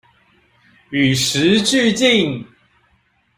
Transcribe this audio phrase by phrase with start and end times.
[0.89, 2.43] 與時俱進